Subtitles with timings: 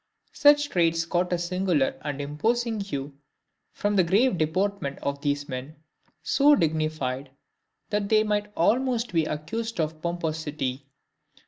[0.33, 3.19] Such traits caught a singular and imposing hue
[3.71, 5.75] from the grave deportment of these men,
[6.23, 7.29] so dignified
[7.91, 10.87] that they might almost be accused of pomposity.